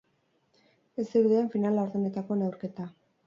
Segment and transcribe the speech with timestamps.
[1.03, 2.89] Ez zirudien final-laurdenetako neurketa.